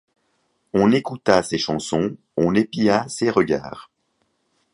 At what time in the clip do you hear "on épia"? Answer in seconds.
2.35-3.07